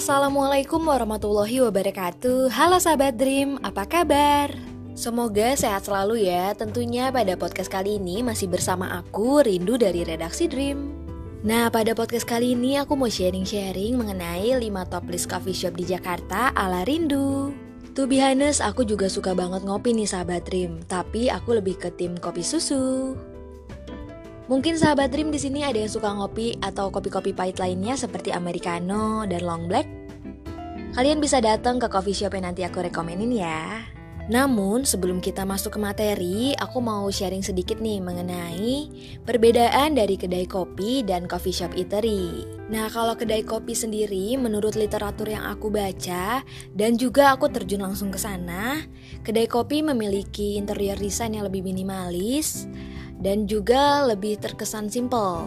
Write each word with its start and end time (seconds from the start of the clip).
Assalamualaikum 0.00 0.80
warahmatullahi 0.88 1.60
wabarakatuh. 1.60 2.48
Halo 2.56 2.80
sahabat 2.80 3.20
Dream, 3.20 3.60
apa 3.60 3.84
kabar? 3.84 4.48
Semoga 4.96 5.52
sehat 5.52 5.84
selalu 5.84 6.24
ya. 6.24 6.56
Tentunya 6.56 7.12
pada 7.12 7.36
podcast 7.36 7.68
kali 7.68 8.00
ini 8.00 8.24
masih 8.24 8.48
bersama 8.48 8.88
aku 8.96 9.44
Rindu 9.44 9.76
dari 9.76 10.00
Redaksi 10.00 10.48
Dream. 10.48 10.96
Nah 11.44 11.68
pada 11.68 11.92
podcast 11.92 12.24
kali 12.24 12.56
ini 12.56 12.80
aku 12.80 12.96
mau 12.96 13.12
sharing-sharing 13.12 14.00
mengenai 14.00 14.56
5 14.56 14.72
top 14.88 15.04
list 15.12 15.28
coffee 15.28 15.52
shop 15.52 15.76
di 15.76 15.84
Jakarta 15.84 16.56
ala 16.56 16.80
Rindu. 16.88 17.52
To 17.92 18.08
be 18.08 18.24
honest, 18.24 18.64
aku 18.64 18.88
juga 18.88 19.04
suka 19.12 19.36
banget 19.36 19.68
ngopi 19.68 19.92
nih 19.92 20.08
sahabat 20.08 20.48
Dream. 20.48 20.80
Tapi 20.88 21.28
aku 21.28 21.60
lebih 21.60 21.76
ke 21.76 21.92
tim 21.92 22.16
kopi 22.16 22.40
susu 22.40 23.20
Mungkin 24.50 24.74
sahabat 24.74 25.14
Dream 25.14 25.30
di 25.30 25.38
sini 25.38 25.62
ada 25.62 25.78
yang 25.78 25.86
suka 25.86 26.10
ngopi 26.10 26.58
atau 26.58 26.90
kopi-kopi 26.90 27.30
pahit 27.30 27.62
lainnya 27.62 27.94
seperti 27.94 28.34
americano 28.34 29.22
dan 29.22 29.46
long 29.46 29.70
black. 29.70 29.86
Kalian 30.90 31.22
bisa 31.22 31.38
datang 31.38 31.78
ke 31.78 31.86
coffee 31.86 32.18
shop 32.18 32.34
yang 32.34 32.50
nanti 32.50 32.66
aku 32.66 32.82
rekomenin 32.82 33.30
ya. 33.30 33.78
Namun 34.26 34.82
sebelum 34.82 35.22
kita 35.22 35.46
masuk 35.46 35.78
ke 35.78 35.80
materi, 35.82 36.50
aku 36.58 36.82
mau 36.82 37.06
sharing 37.14 37.46
sedikit 37.46 37.78
nih 37.78 38.02
mengenai 38.02 38.90
perbedaan 39.22 39.94
dari 39.94 40.18
kedai 40.18 40.50
kopi 40.50 41.06
dan 41.06 41.30
coffee 41.30 41.54
shop 41.54 41.70
eatery. 41.78 42.42
Nah 42.74 42.90
kalau 42.90 43.14
kedai 43.14 43.46
kopi 43.46 43.78
sendiri 43.78 44.34
menurut 44.34 44.74
literatur 44.74 45.30
yang 45.30 45.46
aku 45.46 45.70
baca 45.70 46.42
dan 46.74 46.98
juga 46.98 47.38
aku 47.38 47.54
terjun 47.54 47.86
langsung 47.86 48.10
ke 48.10 48.18
sana, 48.18 48.82
kedai 49.22 49.46
kopi 49.46 49.86
memiliki 49.86 50.58
interior 50.58 50.98
desain 50.98 51.30
yang 51.30 51.46
lebih 51.46 51.62
minimalis, 51.62 52.66
dan 53.20 53.46
juga 53.46 54.04
lebih 54.08 54.40
terkesan 54.40 54.88
simple. 54.88 55.46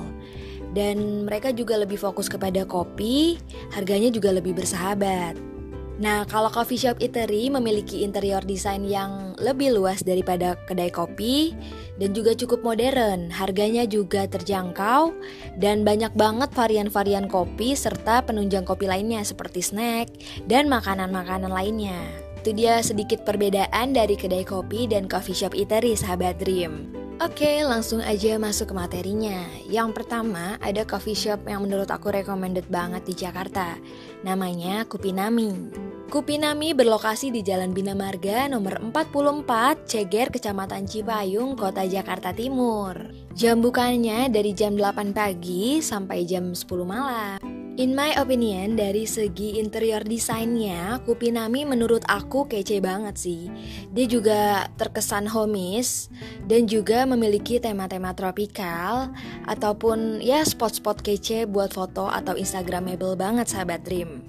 Dan 0.73 1.29
mereka 1.29 1.53
juga 1.53 1.77
lebih 1.77 2.01
fokus 2.01 2.25
kepada 2.25 2.65
kopi, 2.65 3.37
harganya 3.77 4.09
juga 4.09 4.33
lebih 4.33 4.57
bersahabat. 4.57 5.53
Nah, 6.01 6.25
kalau 6.25 6.49
coffee 6.49 6.81
shop 6.81 6.97
eatery 6.97 7.53
memiliki 7.53 8.01
interior 8.01 8.41
desain 8.41 8.81
yang 8.81 9.37
lebih 9.37 9.77
luas 9.77 10.01
daripada 10.01 10.57
kedai 10.65 10.89
kopi 10.89 11.53
dan 12.01 12.17
juga 12.17 12.33
cukup 12.33 12.65
modern, 12.65 13.29
harganya 13.29 13.85
juga 13.85 14.25
terjangkau 14.25 15.13
dan 15.61 15.85
banyak 15.85 16.09
banget 16.17 16.49
varian-varian 16.57 17.29
kopi 17.29 17.77
serta 17.77 18.25
penunjang 18.25 18.65
kopi 18.65 18.89
lainnya 18.89 19.21
seperti 19.21 19.61
snack 19.61 20.09
dan 20.49 20.65
makanan-makanan 20.65 21.53
lainnya. 21.53 22.01
Itu 22.41 22.57
dia 22.57 22.81
sedikit 22.81 23.21
perbedaan 23.21 23.93
dari 23.93 24.17
kedai 24.17 24.43
kopi 24.43 24.89
dan 24.89 25.05
coffee 25.05 25.37
shop 25.37 25.53
eatery 25.53 25.93
sahabat 25.93 26.41
Dream. 26.41 27.02
Oke, 27.23 27.63
langsung 27.63 28.03
aja 28.03 28.35
masuk 28.35 28.75
ke 28.75 28.75
materinya. 28.75 29.47
Yang 29.63 29.95
pertama, 29.95 30.59
ada 30.59 30.83
coffee 30.83 31.15
shop 31.15 31.47
yang 31.47 31.63
menurut 31.63 31.87
aku 31.87 32.11
recommended 32.11 32.67
banget 32.67 33.07
di 33.07 33.15
Jakarta. 33.15 33.79
Namanya 34.27 34.83
Kupinami. 34.83 35.71
Kupinami 36.11 36.75
berlokasi 36.75 37.31
di 37.31 37.39
Jalan 37.39 37.71
Bina 37.71 37.95
Marga 37.95 38.51
nomor 38.51 38.75
44, 38.91 39.87
Ceger, 39.87 40.35
Kecamatan 40.35 40.83
Cipayung, 40.83 41.55
Kota 41.55 41.87
Jakarta 41.87 42.35
Timur. 42.35 42.91
Jam 43.31 43.63
bukanya 43.63 44.27
dari 44.27 44.51
jam 44.51 44.75
8 44.75 45.15
pagi 45.15 45.79
sampai 45.79 46.27
jam 46.27 46.51
10 46.51 46.83
malam. 46.83 47.52
In 47.73 47.97
my 47.97 48.13
opinion, 48.21 48.77
dari 48.77 49.09
segi 49.09 49.57
interior 49.57 50.05
desainnya, 50.05 51.01
Kupinami 51.09 51.65
menurut 51.65 52.05
aku 52.05 52.45
kece 52.45 52.77
banget 52.77 53.17
sih. 53.17 53.49
Dia 53.89 54.05
juga 54.05 54.69
terkesan 54.77 55.25
homis 55.25 56.13
dan 56.45 56.69
juga 56.69 57.01
memiliki 57.09 57.57
tema-tema 57.57 58.13
tropikal 58.13 59.09
ataupun 59.49 60.21
ya 60.21 60.45
spot-spot 60.45 61.01
kece 61.01 61.49
buat 61.49 61.73
foto 61.73 62.13
atau 62.13 62.37
instagramable 62.37 63.17
banget 63.17 63.49
sahabat 63.49 63.81
Dream. 63.81 64.21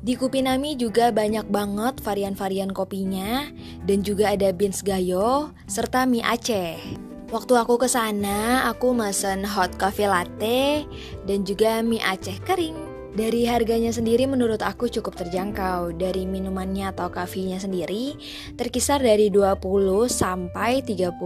Di 0.00 0.16
Kupinami 0.16 0.72
juga 0.72 1.12
banyak 1.12 1.44
banget 1.52 2.00
varian-varian 2.00 2.72
kopinya 2.72 3.52
dan 3.84 4.00
juga 4.00 4.32
ada 4.32 4.48
beans 4.48 4.80
gayo 4.80 5.52
serta 5.68 6.08
mie 6.08 6.24
Aceh. 6.24 7.07
Waktu 7.28 7.60
aku 7.60 7.76
ke 7.76 7.92
sana, 7.92 8.64
aku 8.72 8.96
mesen 8.96 9.44
hot 9.44 9.76
coffee 9.76 10.08
latte 10.08 10.88
dan 11.28 11.44
juga 11.44 11.84
mie 11.84 12.00
Aceh 12.00 12.40
kering. 12.40 12.88
Dari 13.12 13.44
harganya 13.44 13.92
sendiri 13.92 14.24
menurut 14.24 14.64
aku 14.64 14.88
cukup 14.88 15.12
terjangkau. 15.12 15.92
Dari 15.92 16.24
minumannya 16.24 16.88
atau 16.88 17.12
kafenya 17.12 17.60
sendiri 17.60 18.16
terkisar 18.56 19.04
dari 19.04 19.28
20 19.28 19.60
sampai 20.08 20.80
35 20.80 21.20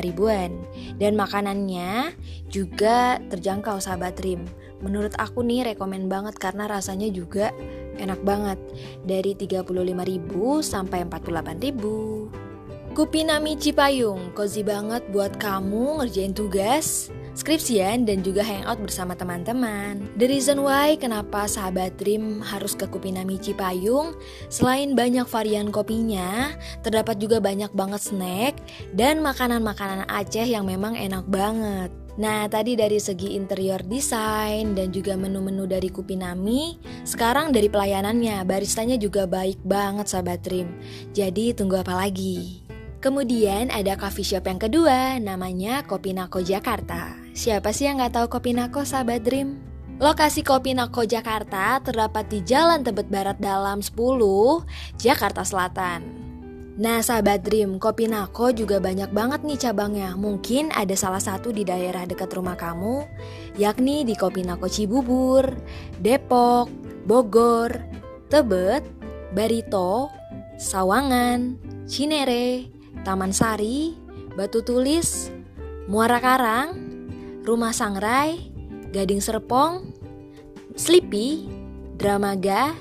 ribuan. 0.00 0.64
Dan 0.96 1.12
makanannya 1.12 2.16
juga 2.48 3.20
terjangkau 3.28 3.84
sahabat 3.84 4.16
Rim. 4.24 4.48
Menurut 4.80 5.12
aku 5.20 5.44
nih 5.44 5.76
rekomen 5.76 6.08
banget 6.08 6.40
karena 6.40 6.72
rasanya 6.72 7.12
juga 7.12 7.52
enak 8.00 8.24
banget. 8.24 8.56
Dari 9.04 9.36
35 9.36 9.68
ribu 10.08 10.64
sampai 10.64 11.04
48 11.04 11.60
ribu. 11.60 12.32
Kupinami 12.94 13.58
Cipayung, 13.58 14.30
cozy 14.38 14.62
banget 14.62 15.02
buat 15.10 15.34
kamu 15.42 15.98
ngerjain 15.98 16.30
tugas, 16.30 17.10
skripsian, 17.34 18.06
dan 18.06 18.22
juga 18.22 18.46
hangout 18.46 18.78
bersama 18.78 19.18
teman-teman. 19.18 19.98
The 20.14 20.30
reason 20.30 20.62
why 20.62 20.94
kenapa 20.94 21.50
sahabat 21.50 21.98
Dream 21.98 22.38
harus 22.38 22.78
ke 22.78 22.86
Kupinami 22.86 23.42
Cipayung, 23.42 24.14
selain 24.46 24.94
banyak 24.94 25.26
varian 25.26 25.74
kopinya, 25.74 26.54
terdapat 26.86 27.18
juga 27.18 27.42
banyak 27.42 27.74
banget 27.74 28.14
snack 28.14 28.54
dan 28.94 29.26
makanan-makanan 29.26 30.06
Aceh 30.06 30.46
yang 30.46 30.62
memang 30.62 30.94
enak 30.94 31.26
banget. 31.26 31.90
Nah, 32.14 32.46
tadi 32.46 32.78
dari 32.78 33.02
segi 33.02 33.34
interior 33.34 33.82
desain 33.82 34.70
dan 34.78 34.94
juga 34.94 35.18
menu-menu 35.18 35.66
dari 35.66 35.90
Kupinami, 35.90 36.78
sekarang 37.02 37.50
dari 37.50 37.66
pelayanannya, 37.66 38.46
baristanya 38.46 38.94
juga 38.94 39.26
baik 39.26 39.66
banget 39.66 40.06
sahabat 40.06 40.46
Dream. 40.46 40.70
Jadi 41.10 41.58
tunggu 41.58 41.82
apa 41.82 41.98
lagi? 41.98 42.63
Kemudian 43.04 43.68
ada 43.68 44.00
coffee 44.00 44.24
shop 44.24 44.48
yang 44.48 44.56
kedua, 44.56 45.20
namanya 45.20 45.84
Kopi 45.84 46.16
Nako 46.16 46.40
Jakarta. 46.40 47.12
Siapa 47.36 47.68
sih 47.68 47.84
yang 47.84 48.00
nggak 48.00 48.16
tahu 48.16 48.26
Kopi 48.32 48.56
Nako, 48.56 48.80
sahabat 48.88 49.20
Dream? 49.20 49.60
Lokasi 50.00 50.40
Kopi 50.40 50.72
Nako 50.72 51.04
Jakarta 51.04 51.84
terdapat 51.84 52.32
di 52.32 52.40
Jalan 52.40 52.80
Tebet 52.80 53.12
Barat 53.12 53.36
Dalam 53.36 53.84
10, 53.84 53.92
Jakarta 54.96 55.44
Selatan. 55.44 56.00
Nah 56.80 57.04
sahabat 57.04 57.44
Dream, 57.44 57.76
Kopi 57.76 58.08
Nako 58.08 58.56
juga 58.56 58.80
banyak 58.80 59.12
banget 59.12 59.44
nih 59.46 59.60
cabangnya 59.60 60.16
Mungkin 60.16 60.74
ada 60.74 60.96
salah 60.98 61.20
satu 61.20 61.54
di 61.54 61.62
daerah 61.62 62.02
dekat 62.02 62.34
rumah 62.34 62.58
kamu 62.58 63.06
Yakni 63.60 64.02
di 64.02 64.16
Kopi 64.16 64.48
Nako 64.48 64.66
Cibubur, 64.66 65.44
Depok, 66.00 66.72
Bogor, 67.04 67.68
Tebet, 68.32 68.82
Barito, 69.36 70.08
Sawangan, 70.56 71.54
Cinere, 71.86 72.73
Taman 73.02 73.34
Sari, 73.34 73.98
Batu 74.38 74.62
Tulis, 74.62 75.34
Muara 75.90 76.22
Karang, 76.22 76.70
Rumah 77.42 77.74
Sangrai, 77.74 78.38
Gading 78.94 79.18
Serpong, 79.18 79.90
Sleepy, 80.78 81.50
Dramaga, 81.98 82.74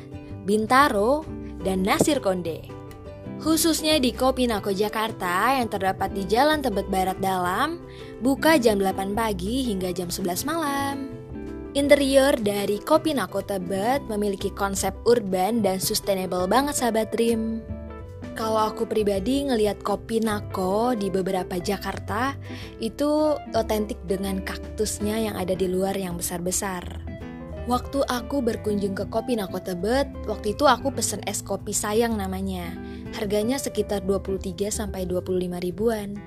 Bintaro, 0.45 1.25
dan 1.65 1.81
Nasir 1.81 2.21
Konde. 2.21 2.69
Khususnya 3.43 3.99
di 3.99 4.15
Kopi 4.15 4.47
Nako 4.47 4.71
Jakarta 4.71 5.59
yang 5.59 5.67
terdapat 5.67 6.15
di 6.15 6.23
Jalan 6.23 6.63
Tebet 6.63 6.87
Barat 6.87 7.19
Dalam, 7.19 7.81
buka 8.23 8.55
jam 8.55 8.79
8 8.79 9.11
pagi 9.17 9.67
hingga 9.67 9.91
jam 9.91 10.07
11 10.07 10.47
malam. 10.47 11.11
Interior 11.73 12.37
dari 12.37 12.79
Kopi 12.79 13.11
Nako 13.17 13.43
Tebet 13.43 14.05
memiliki 14.07 14.53
konsep 14.53 14.93
urban 15.03 15.59
dan 15.59 15.81
sustainable 15.81 16.45
banget 16.45 16.77
sahabat 16.77 17.11
Dream. 17.11 17.65
Kalau 18.33 18.71
aku 18.71 18.87
pribadi 18.87 19.43
ngelihat 19.43 19.83
kopi 19.83 20.23
Nako 20.23 20.95
di 20.95 21.11
beberapa 21.11 21.59
Jakarta 21.59 22.33
itu 22.79 23.35
otentik 23.53 23.99
dengan 24.07 24.39
kaktusnya 24.41 25.19
yang 25.19 25.35
ada 25.35 25.53
di 25.53 25.67
luar 25.67 25.93
yang 25.93 26.15
besar-besar. 26.15 27.03
Waktu 27.63 28.03
aku 28.11 28.43
berkunjung 28.43 28.91
ke 28.91 29.07
Kopi 29.07 29.39
Nako 29.39 29.63
Tebet, 29.63 30.11
waktu 30.27 30.51
itu 30.51 30.67
aku 30.67 30.91
pesen 30.91 31.23
es 31.23 31.39
kopi 31.39 31.71
sayang 31.71 32.19
namanya. 32.19 32.75
Harganya 33.15 33.55
sekitar 33.55 34.03
23 34.03 34.67
sampai 34.67 35.07
25 35.07 35.63
ribuan. 35.63 36.19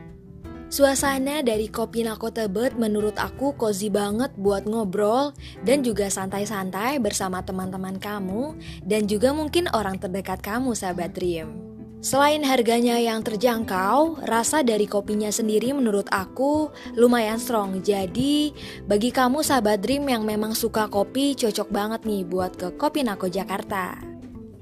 Suasana 0.73 1.45
dari 1.45 1.69
Kopi 1.69 2.09
Nako 2.09 2.33
Tebet 2.33 2.81
menurut 2.81 3.21
aku 3.21 3.53
cozy 3.55 3.93
banget 3.93 4.33
buat 4.41 4.65
ngobrol 4.65 5.37
dan 5.63 5.85
juga 5.85 6.09
santai-santai 6.09 6.99
bersama 7.05 7.45
teman-teman 7.45 8.01
kamu 8.01 8.57
dan 8.83 9.05
juga 9.05 9.37
mungkin 9.37 9.69
orang 9.77 10.01
terdekat 10.01 10.41
kamu 10.41 10.73
sahabat 10.73 11.13
Dream. 11.15 11.66
Selain 12.07 12.39
harganya 12.47 12.95
yang 13.03 13.19
terjangkau, 13.27 14.23
rasa 14.31 14.63
dari 14.63 14.87
kopinya 14.87 15.27
sendiri 15.27 15.75
menurut 15.75 16.07
aku 16.15 16.71
lumayan 16.95 17.35
strong. 17.35 17.83
Jadi, 17.83 18.55
bagi 18.87 19.11
kamu 19.11 19.43
sahabat 19.43 19.83
Dream 19.83 20.07
yang 20.07 20.23
memang 20.23 20.55
suka 20.55 20.87
kopi, 20.87 21.35
cocok 21.35 21.67
banget 21.67 22.07
nih 22.07 22.23
buat 22.23 22.55
ke 22.55 22.79
Kopi 22.79 23.03
Nako 23.03 23.27
Jakarta. 23.27 23.99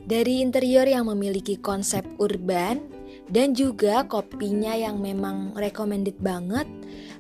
Dari 0.08 0.41
interior 0.41 0.88
yang 0.88 1.05
memiliki 1.05 1.61
konsep 1.61 2.08
urban 2.17 2.81
dan 3.29 3.52
juga 3.52 4.08
kopinya 4.08 4.73
yang 4.73 4.97
memang 5.05 5.52
recommended 5.52 6.17
banget. 6.25 6.64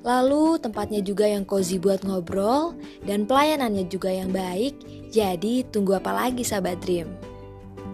Lalu 0.08 0.56
tempatnya 0.56 1.04
juga 1.04 1.28
yang 1.28 1.44
cozy 1.44 1.76
buat 1.76 2.00
ngobrol 2.00 2.72
dan 3.04 3.28
pelayanannya 3.28 3.92
juga 3.92 4.08
yang 4.08 4.32
baik. 4.32 4.72
Jadi 5.12 5.68
tunggu 5.68 6.00
apa 6.00 6.16
lagi 6.16 6.40
sahabat 6.40 6.80
Dream? 6.80 7.33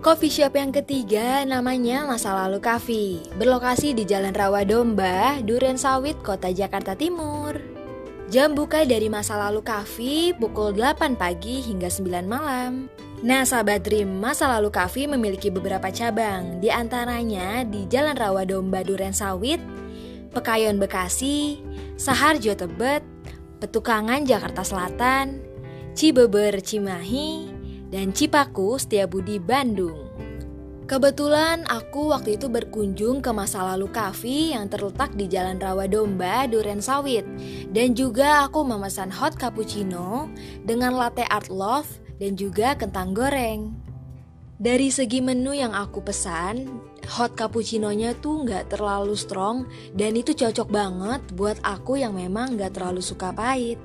Coffee 0.01 0.33
shop 0.33 0.57
yang 0.57 0.73
ketiga 0.73 1.45
namanya 1.45 2.09
Masa 2.09 2.33
Lalu 2.33 2.57
Cafe, 2.65 3.21
berlokasi 3.37 3.93
di 3.93 4.09
Jalan 4.09 4.33
Rawa 4.33 4.65
Domba, 4.65 5.37
Duren 5.45 5.77
Sawit, 5.77 6.17
Kota 6.25 6.49
Jakarta 6.49 6.97
Timur. 6.97 7.61
Jam 8.33 8.57
buka 8.57 8.89
dari 8.89 9.13
Masa 9.13 9.37
Lalu 9.37 9.61
Cafe 9.61 10.33
pukul 10.33 10.73
8 10.73 11.21
pagi 11.21 11.61
hingga 11.61 11.93
9 11.93 12.25
malam. 12.25 12.89
Nah, 13.21 13.45
sahabat 13.45 13.85
Dream, 13.85 14.09
Masa 14.25 14.49
Lalu 14.49 14.73
Cafe 14.73 15.05
memiliki 15.05 15.53
beberapa 15.53 15.93
cabang, 15.93 16.65
di 16.65 16.73
antaranya 16.73 17.61
di 17.69 17.85
Jalan 17.85 18.17
Rawa 18.17 18.49
Domba 18.49 18.81
Duren 18.81 19.13
Sawit, 19.13 19.61
Pekayon 20.33 20.81
Bekasi, 20.81 21.61
Saharjo 22.01 22.57
Tebet, 22.57 23.05
Petukangan 23.61 24.25
Jakarta 24.25 24.65
Selatan, 24.65 25.45
Cibeber 25.93 26.65
Cimahi, 26.65 27.50
dan 27.91 28.15
Cipaku 28.15 28.79
Setiabudi 28.79 29.43
Bandung. 29.43 30.09
Kebetulan 30.91 31.63
aku 31.71 32.11
waktu 32.11 32.35
itu 32.35 32.51
berkunjung 32.51 33.23
ke 33.23 33.31
masa 33.31 33.63
lalu 33.63 33.87
cafe 33.95 34.51
yang 34.51 34.67
terletak 34.67 35.15
di 35.15 35.31
Jalan 35.31 35.63
Rawa 35.63 35.87
Domba, 35.87 36.51
Duren 36.51 36.83
Sawit. 36.83 37.23
Dan 37.71 37.95
juga 37.95 38.43
aku 38.43 38.67
memesan 38.67 39.07
hot 39.15 39.39
cappuccino 39.39 40.27
dengan 40.67 40.99
latte 40.99 41.23
art 41.31 41.47
love 41.47 41.87
dan 42.19 42.35
juga 42.35 42.75
kentang 42.75 43.15
goreng. 43.15 43.71
Dari 44.59 44.91
segi 44.91 45.23
menu 45.23 45.55
yang 45.55 45.71
aku 45.71 46.03
pesan, 46.03 46.67
hot 47.07 47.39
cappuccino-nya 47.39 48.19
tuh 48.19 48.43
nggak 48.43 48.75
terlalu 48.75 49.15
strong 49.15 49.71
dan 49.95 50.19
itu 50.19 50.35
cocok 50.35 50.69
banget 50.69 51.23
buat 51.39 51.57
aku 51.63 52.03
yang 52.03 52.19
memang 52.19 52.59
nggak 52.59 52.77
terlalu 52.77 52.99
suka 53.01 53.31
pahit. 53.31 53.79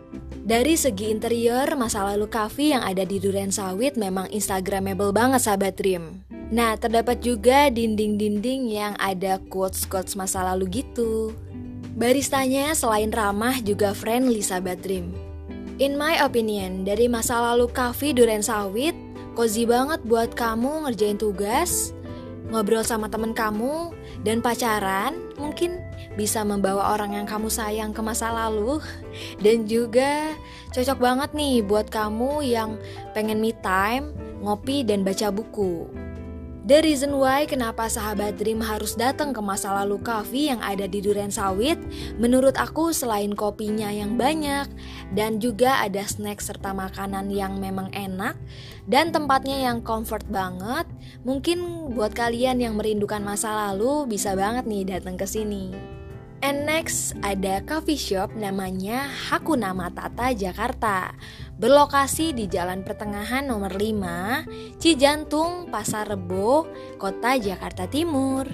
Dari 0.45 0.77
segi 0.77 1.09
interior, 1.09 1.73
masa 1.73 2.05
lalu 2.05 2.29
cafe 2.29 2.69
yang 2.69 2.85
ada 2.85 3.01
di 3.01 3.17
Duren 3.17 3.49
Sawit 3.49 3.97
memang 3.97 4.29
instagramable 4.29 5.09
banget 5.09 5.41
sahabat 5.41 5.73
Dream. 5.73 6.21
Nah, 6.53 6.77
terdapat 6.77 7.17
juga 7.25 7.73
dinding-dinding 7.73 8.69
yang 8.69 8.93
ada 9.01 9.41
quotes-quotes 9.49 10.13
masa 10.13 10.45
lalu 10.45 10.85
gitu. 10.85 11.33
Baristanya 11.97 12.77
selain 12.77 13.09
ramah 13.09 13.57
juga 13.57 13.97
friendly 13.97 14.45
sahabat 14.45 14.85
Dream. 14.85 15.17
In 15.81 15.97
my 15.97 16.21
opinion, 16.21 16.85
dari 16.85 17.09
masa 17.09 17.41
lalu 17.41 17.65
cafe 17.73 18.13
Duren 18.13 18.45
Sawit, 18.45 18.93
Cozy 19.33 19.65
banget 19.65 20.05
buat 20.05 20.37
kamu 20.37 20.85
ngerjain 20.85 21.17
tugas, 21.17 21.89
ngobrol 22.53 22.85
sama 22.85 23.09
temen 23.09 23.33
kamu, 23.33 23.97
dan 24.25 24.41
pacaran 24.41 25.13
mungkin 25.37 25.85
bisa 26.17 26.41
membawa 26.41 26.97
orang 26.97 27.13
yang 27.13 27.27
kamu 27.29 27.47
sayang 27.47 27.93
ke 27.93 28.01
masa 28.01 28.33
lalu 28.33 28.81
dan 29.45 29.69
juga 29.69 30.33
cocok 30.73 30.97
banget 30.97 31.29
nih 31.37 31.61
buat 31.61 31.93
kamu 31.93 32.41
yang 32.41 32.81
pengen 33.13 33.37
me 33.37 33.53
time, 33.61 34.11
ngopi 34.41 34.81
dan 34.81 35.05
baca 35.05 35.29
buku. 35.29 35.85
The 36.65 36.81
reason 36.81 37.21
why 37.21 37.45
kenapa 37.45 37.85
sahabat 37.85 38.41
Dream 38.41 38.57
harus 38.57 38.97
datang 38.97 39.37
ke 39.37 39.37
masa 39.37 39.69
lalu 39.69 40.01
cafe 40.01 40.49
yang 40.49 40.65
ada 40.65 40.89
di 40.89 40.97
Duren 40.97 41.29
Sawit, 41.29 41.77
menurut 42.17 42.57
aku 42.57 42.89
selain 42.89 43.37
kopinya 43.37 43.93
yang 43.93 44.17
banyak 44.17 44.65
dan 45.13 45.37
juga 45.37 45.85
ada 45.85 46.01
snack 46.01 46.41
serta 46.41 46.73
makanan 46.73 47.29
yang 47.29 47.61
memang 47.61 47.93
enak 47.93 48.33
dan 48.89 49.13
tempatnya 49.13 49.61
yang 49.61 49.85
comfort 49.85 50.25
banget, 50.25 50.89
mungkin 51.21 51.93
buat 51.93 52.17
kalian 52.17 52.57
yang 52.57 52.73
merindukan 52.81 53.21
masa 53.21 53.53
lalu 53.69 54.09
bisa 54.09 54.33
banget 54.33 54.65
nih 54.65 54.89
datang 54.89 55.21
ke 55.21 55.29
sini. 55.29 55.69
And 56.43 56.67
next 56.67 57.15
ada 57.23 57.63
coffee 57.63 57.99
shop 57.99 58.35
namanya 58.35 59.07
Hakuna 59.07 59.71
Matata 59.71 60.35
Jakarta 60.35 61.15
berlokasi 61.55 62.35
di 62.35 62.51
Jalan 62.51 62.83
Pertengahan 62.83 63.47
nomor 63.47 63.71
5, 63.71 64.79
Cijantung, 64.81 65.71
Pasar 65.71 66.11
Rebo, 66.11 66.67
Kota 66.99 67.39
Jakarta 67.39 67.87
Timur. 67.87 68.47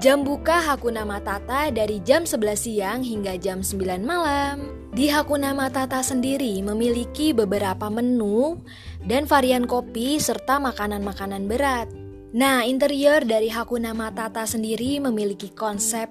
Jam 0.00 0.24
buka 0.24 0.64
Hakuna 0.64 1.04
Matata 1.04 1.68
dari 1.68 2.00
jam 2.00 2.24
11 2.24 2.56
siang 2.56 3.00
hingga 3.04 3.36
jam 3.36 3.60
9 3.60 4.00
malam. 4.00 4.72
Di 4.96 5.12
Hakuna 5.12 5.52
Matata 5.52 6.00
sendiri 6.00 6.56
memiliki 6.64 7.36
beberapa 7.36 7.92
menu 7.92 8.58
dan 9.04 9.28
varian 9.28 9.68
kopi 9.68 10.16
serta 10.16 10.56
makanan-makanan 10.56 11.44
berat. 11.44 11.86
Nah, 12.32 12.64
interior 12.64 13.26
dari 13.28 13.52
Hakuna 13.52 13.92
Matata 13.92 14.48
sendiri 14.48 14.98
memiliki 15.04 15.52
konsep 15.52 16.08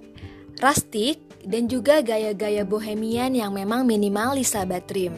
rustic 0.59 1.23
dan 1.47 1.71
juga 1.71 2.03
gaya-gaya 2.03 2.67
bohemian 2.67 3.31
yang 3.31 3.55
memang 3.55 3.87
minimalis 3.87 4.53
sahabat 4.53 4.85
trim. 4.85 5.15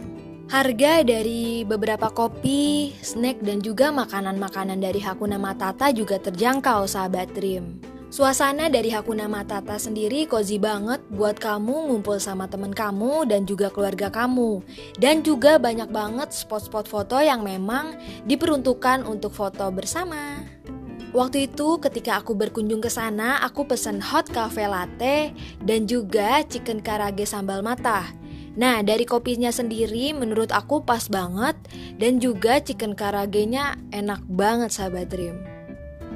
Harga 0.52 1.00
dari 1.08 1.64
beberapa 1.64 2.12
kopi, 2.12 2.92
snack, 3.00 3.40
dan 3.40 3.64
juga 3.64 3.88
makanan-makanan 3.96 4.84
dari 4.84 5.00
Hakuna 5.00 5.40
Matata 5.40 5.96
juga 5.96 6.20
terjangkau 6.20 6.92
sahabat 6.92 7.32
Dream. 7.32 7.80
Suasana 8.12 8.68
dari 8.68 8.92
Hakuna 8.92 9.32
Matata 9.32 9.80
sendiri 9.80 10.28
cozy 10.28 10.60
banget 10.60 11.00
buat 11.08 11.40
kamu 11.40 11.88
ngumpul 11.88 12.20
sama 12.20 12.52
temen 12.52 12.76
kamu 12.76 13.32
dan 13.32 13.48
juga 13.48 13.72
keluarga 13.72 14.12
kamu. 14.12 14.60
Dan 15.00 15.24
juga 15.24 15.56
banyak 15.56 15.88
banget 15.88 16.36
spot-spot 16.36 16.92
foto 16.92 17.24
yang 17.24 17.48
memang 17.48 17.96
diperuntukkan 18.28 19.08
untuk 19.08 19.32
foto 19.32 19.72
bersama. 19.72 20.44
Waktu 21.12 21.52
itu 21.52 21.76
ketika 21.84 22.24
aku 22.24 22.32
berkunjung 22.40 22.80
ke 22.80 22.88
sana, 22.88 23.44
aku 23.44 23.68
pesen 23.68 24.00
hot 24.00 24.32
cafe 24.32 24.64
latte 24.64 25.36
dan 25.60 25.84
juga 25.84 26.40
chicken 26.48 26.80
karage 26.80 27.28
sambal 27.28 27.60
matah. 27.60 28.08
Nah, 28.56 28.80
dari 28.80 29.04
kopinya 29.04 29.52
sendiri 29.52 30.16
menurut 30.16 30.56
aku 30.56 30.84
pas 30.84 31.12
banget 31.12 31.56
dan 32.00 32.24
juga 32.24 32.64
chicken 32.64 32.96
karagenya 32.96 33.76
enak 33.92 34.24
banget 34.28 34.72
sahabat 34.72 35.12
Dream. 35.12 35.40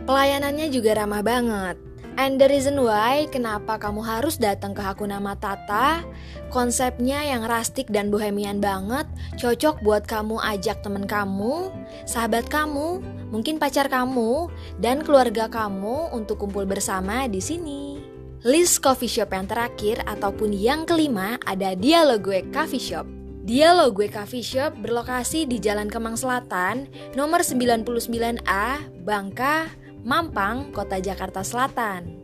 Pelayanannya 0.07 0.71
juga 0.71 0.95
ramah 0.95 1.24
banget. 1.24 1.85
And 2.15 2.39
the 2.39 2.47
reason 2.47 2.79
why 2.79 3.27
kenapa 3.27 3.75
kamu 3.75 4.00
harus 4.00 4.39
datang 4.39 4.71
ke 4.71 4.79
Hakuna 4.79 5.19
Matata 5.19 6.00
Konsepnya 6.47 7.27
yang 7.27 7.44
rustic 7.44 7.91
dan 7.91 8.07
bohemian 8.07 8.63
banget 8.63 9.03
Cocok 9.35 9.83
buat 9.83 10.07
kamu 10.07 10.39
ajak 10.39 10.79
temen 10.79 11.03
kamu, 11.03 11.75
sahabat 12.07 12.47
kamu, 12.47 13.03
mungkin 13.35 13.59
pacar 13.59 13.91
kamu 13.91 14.47
Dan 14.79 15.03
keluarga 15.03 15.51
kamu 15.51 16.15
untuk 16.15 16.39
kumpul 16.39 16.63
bersama 16.63 17.27
di 17.27 17.44
sini 17.44 17.95
List 18.45 18.85
coffee 18.85 19.09
shop 19.09 19.33
yang 19.33 19.50
terakhir 19.50 20.06
ataupun 20.06 20.53
yang 20.53 20.85
kelima 20.85 21.41
ada 21.50 21.73
Dialogue 21.73 22.45
Coffee 22.53 22.77
Shop. 22.77 23.01
Dialogue 23.41 24.05
Coffee 24.13 24.45
Shop 24.45 24.69
berlokasi 24.86 25.50
di 25.50 25.57
Jalan 25.57 25.89
Kemang 25.89 26.13
Selatan, 26.13 26.86
nomor 27.17 27.41
99A, 27.41 28.86
Bangka, 29.01 29.65
Mampang, 30.05 30.69
Kota 30.69 31.01
Jakarta 31.01 31.41
Selatan. 31.41 32.21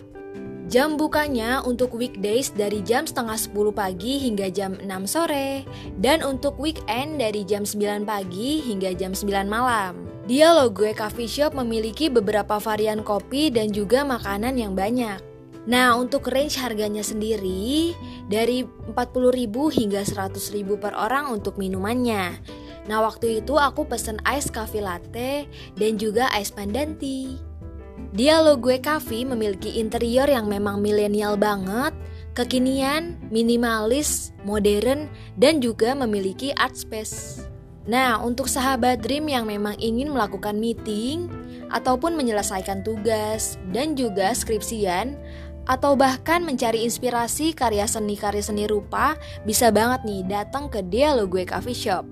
Jam 0.69 1.01
bukanya 1.01 1.65
untuk 1.65 1.97
weekdays 1.97 2.53
dari 2.53 2.85
jam 2.85 3.09
setengah 3.09 3.35
10 3.35 3.73
pagi 3.73 4.21
hingga 4.21 4.53
jam 4.53 4.77
6 4.77 4.87
sore 5.09 5.65
dan 5.97 6.21
untuk 6.21 6.61
weekend 6.61 7.17
dari 7.17 7.41
jam 7.41 7.65
9 7.65 8.05
pagi 8.05 8.61
hingga 8.61 8.93
jam 8.93 9.17
9 9.17 9.49
malam. 9.49 10.07
Dialogue 10.29 10.93
Coffee 10.93 11.27
Shop 11.27 11.57
memiliki 11.57 12.07
beberapa 12.07 12.61
varian 12.61 13.01
kopi 13.01 13.49
dan 13.49 13.73
juga 13.73 14.05
makanan 14.05 14.61
yang 14.61 14.77
banyak. 14.77 15.17
Nah, 15.65 15.97
untuk 15.97 16.29
range 16.29 16.61
harganya 16.61 17.01
sendiri 17.01 17.97
dari 18.29 18.61
40.000 18.63 19.49
hingga 19.73 20.01
100.000 20.05 20.77
per 20.77 20.93
orang 20.93 21.33
untuk 21.33 21.57
minumannya. 21.57 22.37
Nah, 22.85 22.97
waktu 23.01 23.41
itu 23.41 23.57
aku 23.57 23.89
pesen 23.89 24.21
ice 24.25 24.53
coffee 24.53 24.85
latte 24.85 25.49
dan 25.75 25.97
juga 25.97 26.29
ice 26.37 26.53
pandan 26.53 26.95
tea. 27.01 27.50
Dialogue 28.11 28.75
Cafe 28.83 29.23
memiliki 29.23 29.79
interior 29.79 30.27
yang 30.27 30.51
memang 30.51 30.83
milenial 30.83 31.39
banget, 31.39 31.95
kekinian, 32.35 33.15
minimalis, 33.31 34.35
modern, 34.43 35.07
dan 35.39 35.63
juga 35.63 35.95
memiliki 35.95 36.51
art 36.59 36.75
space. 36.75 37.47
Nah, 37.87 38.19
untuk 38.19 38.51
sahabat 38.51 38.99
Dream 38.99 39.31
yang 39.31 39.47
memang 39.47 39.79
ingin 39.79 40.11
melakukan 40.11 40.59
meeting 40.59 41.31
ataupun 41.71 42.13
menyelesaikan 42.19 42.83
tugas 42.83 43.55
dan 43.71 43.95
juga 43.95 44.35
skripsian, 44.35 45.15
atau 45.71 45.95
bahkan 45.95 46.43
mencari 46.43 46.83
inspirasi 46.83 47.55
karya 47.55 47.87
seni-karya 47.87 48.43
seni 48.43 48.67
rupa, 48.67 49.15
bisa 49.47 49.71
banget 49.71 50.03
nih 50.03 50.21
datang 50.27 50.67
ke 50.67 50.83
Dialogue 50.83 51.47
Coffee 51.47 51.77
Shop. 51.77 52.03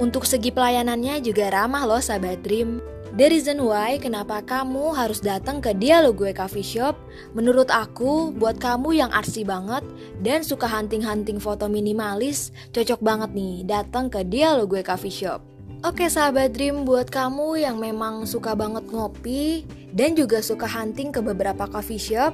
Untuk 0.00 0.24
segi 0.24 0.48
pelayanannya 0.48 1.20
juga 1.20 1.52
ramah 1.52 1.84
loh 1.84 2.00
sahabat 2.00 2.40
Dream. 2.40 2.80
The 3.10 3.26
reason 3.26 3.66
why 3.66 3.98
kenapa 3.98 4.38
kamu 4.46 4.94
harus 4.94 5.18
datang 5.18 5.58
ke 5.58 5.74
Dialogue 5.74 6.30
Coffee 6.30 6.62
Shop, 6.62 6.94
menurut 7.34 7.66
aku 7.66 8.30
buat 8.30 8.62
kamu 8.62 9.02
yang 9.02 9.10
artsy 9.10 9.42
banget 9.42 9.82
dan 10.22 10.46
suka 10.46 10.70
hunting-hunting 10.70 11.42
foto 11.42 11.66
minimalis, 11.66 12.54
cocok 12.70 13.02
banget 13.02 13.34
nih 13.34 13.66
datang 13.66 14.06
ke 14.06 14.22
Dialogue 14.22 14.86
Coffee 14.86 15.10
Shop. 15.10 15.42
Oke 15.82 16.06
sahabat 16.06 16.54
Dream 16.54 16.86
buat 16.86 17.10
kamu 17.10 17.58
yang 17.58 17.82
memang 17.82 18.30
suka 18.30 18.54
banget 18.54 18.86
ngopi 18.94 19.66
dan 19.90 20.14
juga 20.14 20.38
suka 20.38 20.70
hunting 20.70 21.10
ke 21.10 21.18
beberapa 21.18 21.66
coffee 21.66 21.98
shop, 21.98 22.30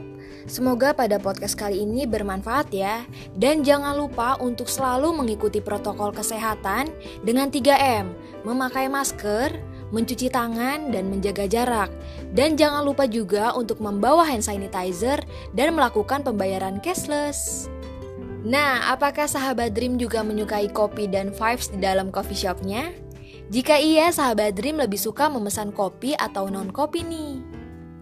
Semoga 0.46 0.94
pada 0.94 1.18
podcast 1.18 1.58
kali 1.58 1.82
ini 1.82 2.06
bermanfaat 2.06 2.70
ya. 2.70 3.02
Dan 3.34 3.66
jangan 3.66 3.98
lupa 3.98 4.38
untuk 4.38 4.70
selalu 4.70 5.10
mengikuti 5.10 5.58
protokol 5.58 6.14
kesehatan 6.14 6.86
dengan 7.26 7.50
3M, 7.50 8.14
memakai 8.46 8.86
masker, 8.86 9.58
mencuci 9.94 10.30
tangan, 10.30 10.90
dan 10.90 11.10
menjaga 11.10 11.46
jarak. 11.46 11.90
Dan 12.34 12.58
jangan 12.58 12.82
lupa 12.82 13.06
juga 13.06 13.54
untuk 13.54 13.78
membawa 13.78 14.26
hand 14.26 14.42
sanitizer 14.42 15.22
dan 15.54 15.74
melakukan 15.74 16.22
pembayaran 16.26 16.82
cashless. 16.82 17.70
Nah, 18.46 18.94
apakah 18.94 19.26
sahabat 19.26 19.74
Dream 19.74 19.98
juga 19.98 20.22
menyukai 20.22 20.70
kopi 20.70 21.10
dan 21.10 21.34
vibes 21.34 21.66
di 21.74 21.82
dalam 21.82 22.14
coffee 22.14 22.38
shopnya? 22.38 22.94
Jika 23.50 23.78
iya, 23.78 24.10
sahabat 24.14 24.54
Dream 24.54 24.78
lebih 24.78 24.98
suka 24.98 25.26
memesan 25.26 25.74
kopi 25.74 26.14
atau 26.14 26.46
non-kopi 26.46 27.02
nih? 27.02 27.42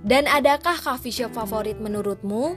Dan 0.05 0.29
adakah 0.29 0.77
coffee 0.77 1.13
shop 1.13 1.33
favorit 1.33 1.81
menurutmu? 1.81 2.57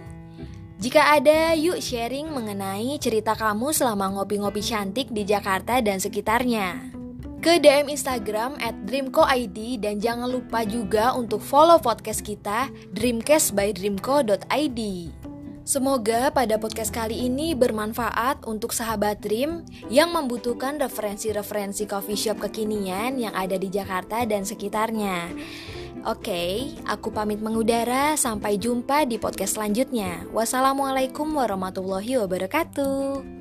Jika 0.77 1.15
ada, 1.15 1.55
yuk 1.55 1.79
sharing 1.79 2.27
mengenai 2.29 2.99
cerita 2.99 3.33
kamu 3.33 3.71
selama 3.71 4.19
ngopi-ngopi 4.19 4.59
cantik 4.59 5.09
di 5.09 5.23
Jakarta 5.23 5.79
dan 5.79 5.97
sekitarnya. 5.97 6.96
Ke 7.47 7.63
DM 7.63 7.87
Instagram 7.87 8.59
at 8.59 8.75
dreamco.id 8.83 9.79
dan 9.79 10.03
jangan 10.03 10.27
lupa 10.27 10.67
juga 10.67 11.15
untuk 11.15 11.39
follow 11.39 11.79
podcast 11.79 12.19
kita 12.19 12.67
Dreamcast 12.91 13.55
by 13.55 13.71
dreamco.id. 13.71 14.81
Semoga 15.63 16.27
pada 16.35 16.59
podcast 16.59 16.91
kali 16.91 17.23
ini 17.23 17.55
bermanfaat 17.55 18.43
untuk 18.43 18.75
sahabat 18.75 19.23
Dream 19.23 19.63
yang 19.87 20.11
membutuhkan 20.11 20.75
referensi-referensi 20.75 21.87
coffee 21.87 22.19
shop 22.19 22.43
kekinian 22.51 23.15
yang 23.15 23.31
ada 23.31 23.55
di 23.55 23.71
Jakarta 23.71 24.27
dan 24.27 24.43
sekitarnya. 24.43 25.31
Oke, 26.03 26.75
aku 26.83 27.15
pamit 27.15 27.39
mengudara. 27.39 28.19
Sampai 28.19 28.59
jumpa 28.59 29.07
di 29.07 29.15
podcast 29.23 29.55
selanjutnya. 29.55 30.27
Wassalamualaikum 30.35 31.31
warahmatullahi 31.31 32.19
wabarakatuh. 32.19 33.36